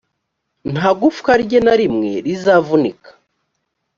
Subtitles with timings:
[0.71, 3.09] nta gufwa rye na rimwe rizavunika